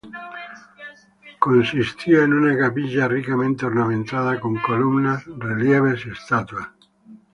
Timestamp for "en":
2.23-2.33